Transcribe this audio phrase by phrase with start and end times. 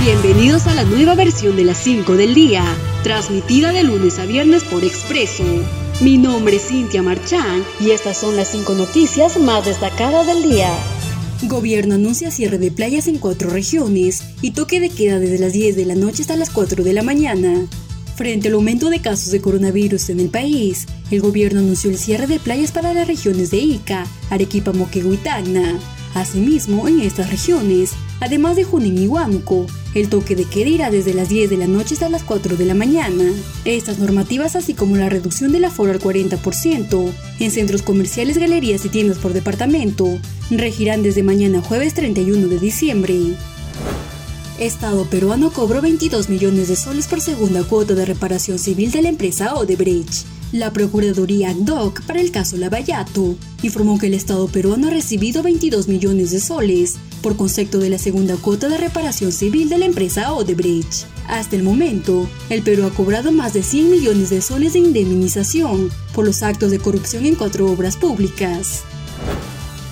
[0.00, 2.64] Bienvenidos a la nueva versión de las 5 del día,
[3.02, 5.44] transmitida de lunes a viernes por Expreso.
[6.00, 10.72] Mi nombre es Cintia Marchán y estas son las 5 noticias más destacadas del día.
[11.42, 15.76] Gobierno anuncia cierre de playas en cuatro regiones y toque de queda desde las 10
[15.76, 17.66] de la noche hasta las 4 de la mañana.
[18.16, 22.26] Frente al aumento de casos de coronavirus en el país, el gobierno anunció el cierre
[22.26, 25.78] de playas para las regiones de Ica, Arequipa, Moquegua y Tacna.
[26.14, 31.14] Asimismo, en estas regiones, además de Junín y Huánuco, el toque de queda irá desde
[31.14, 33.24] las 10 de la noche hasta las 4 de la mañana.
[33.64, 38.88] Estas normativas, así como la reducción del aforo al 40% en centros comerciales, galerías y
[38.88, 40.18] tiendas por departamento,
[40.50, 43.36] regirán desde mañana jueves 31 de diciembre.
[44.60, 49.08] Estado peruano cobró 22 millones de soles por segunda cuota de reparación civil de la
[49.08, 50.26] empresa Odebrecht.
[50.52, 55.88] La Procuraduría DOC para el caso Lavallato informó que el Estado peruano ha recibido 22
[55.88, 60.34] millones de soles por concepto de la segunda cuota de reparación civil de la empresa
[60.34, 61.06] Odebrecht.
[61.26, 65.88] Hasta el momento, el Perú ha cobrado más de 100 millones de soles de indemnización
[66.14, 68.82] por los actos de corrupción en cuatro obras públicas.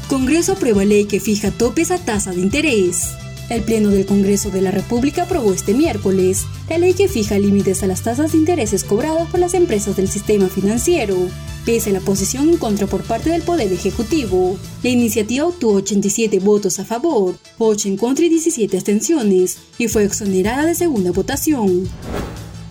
[0.09, 3.15] Congreso aprueba ley que fija topes a tasa de interés.
[3.49, 7.83] El Pleno del Congreso de la República aprobó este miércoles la ley que fija límites
[7.83, 11.17] a las tasas de intereses cobradas por las empresas del sistema financiero,
[11.65, 14.59] pese a la posición en contra por parte del Poder Ejecutivo.
[14.83, 20.05] La iniciativa obtuvo 87 votos a favor, 8 en contra y 17 abstenciones, y fue
[20.05, 21.89] exonerada de segunda votación.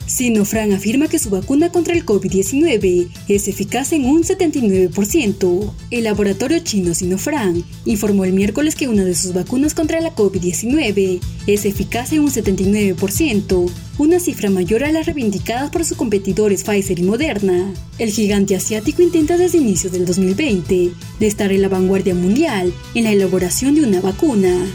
[0.07, 5.71] Sinofran afirma que su vacuna contra el COVID-19 es eficaz en un 79%.
[5.91, 11.19] El laboratorio chino Sinofran informó el miércoles que una de sus vacunas contra la COVID-19
[11.45, 16.99] es eficaz en un 79%, una cifra mayor a las reivindicadas por sus competidores Pfizer
[16.99, 17.73] y Moderna.
[17.99, 23.03] El gigante asiático intenta desde inicios del 2020 de estar en la vanguardia mundial en
[23.03, 24.65] la elaboración de una vacuna.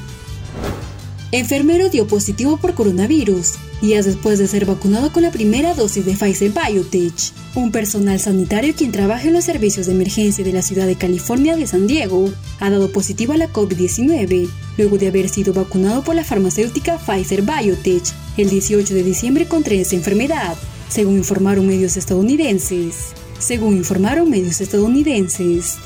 [1.30, 6.12] Enfermero dio positivo por coronavirus, días después de ser vacunado con la primera dosis de
[6.12, 7.32] Pfizer Biotech.
[7.56, 11.56] Un personal sanitario quien trabaja en los servicios de emergencia de la ciudad de California
[11.56, 14.48] de San Diego ha dado positivo a la COVID-19,
[14.78, 18.04] luego de haber sido vacunado por la farmacéutica Pfizer Biotech
[18.36, 20.56] el 18 de diciembre contra esa enfermedad,
[20.88, 23.08] según informaron medios estadounidenses.
[23.40, 25.78] Según informaron medios estadounidenses.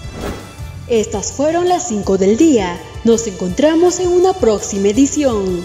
[0.88, 2.78] Estas fueron las 5 del día.
[3.04, 5.64] Nos encontramos en una próxima edición.